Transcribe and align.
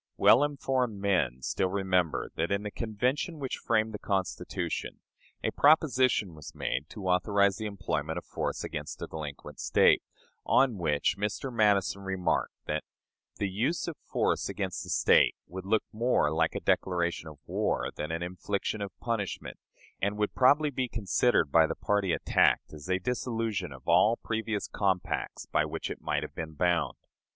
Well 0.17 0.43
informed 0.43 0.99
men 0.99 1.43
still 1.43 1.67
remembered 1.69 2.31
that, 2.35 2.51
in 2.51 2.63
the 2.63 2.71
Convention 2.71 3.37
which 3.37 3.57
framed 3.59 3.93
the 3.93 3.99
Constitution, 3.99 5.01
a 5.43 5.51
proposition 5.51 6.33
was 6.33 6.55
made 6.55 6.89
to 6.89 7.07
authorize 7.07 7.57
the 7.57 7.67
employment 7.67 8.17
of 8.17 8.25
force 8.25 8.63
against 8.63 8.99
a 9.03 9.05
delinquent 9.05 9.59
State, 9.59 10.01
on 10.43 10.79
which 10.79 11.17
Mr. 11.19 11.53
Madison 11.53 12.01
remarked 12.01 12.55
that 12.65 12.83
"the 13.35 13.47
use 13.47 13.87
of 13.87 13.95
force 13.95 14.49
against 14.49 14.83
a 14.87 14.89
State 14.89 15.35
would 15.45 15.67
look 15.67 15.83
more 15.91 16.31
like 16.33 16.55
a 16.55 16.61
declaration 16.61 17.29
of 17.29 17.37
war 17.45 17.91
than 17.95 18.11
an 18.11 18.23
infliction 18.23 18.81
of 18.81 18.97
punishment, 18.99 19.59
and 20.01 20.17
would 20.17 20.33
probably 20.33 20.71
be 20.71 20.87
considered 20.89 21.51
by 21.51 21.67
the 21.67 21.75
party 21.75 22.11
attacked 22.11 22.73
as 22.73 22.89
a 22.89 22.97
dissolution 22.97 23.71
of 23.71 23.87
all 23.87 24.17
previous 24.23 24.67
compacts 24.67 25.45
by 25.45 25.63
which 25.63 25.91
it 25.91 26.01
might 26.01 26.23
have 26.23 26.33
been 26.33 26.53
bound." 26.55 26.97